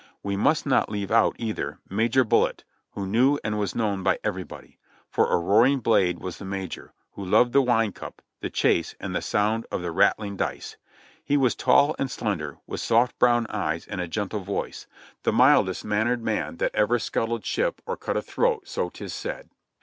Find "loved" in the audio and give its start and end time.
7.23-7.51